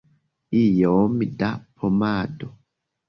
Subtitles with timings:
[0.61, 1.13] Iom
[1.43, 2.51] da pomado?